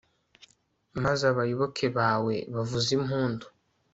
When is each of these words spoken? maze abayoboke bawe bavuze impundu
maze 1.03 1.23
abayoboke 1.31 1.85
bawe 1.97 2.35
bavuze 2.55 2.89
impundu 2.97 3.45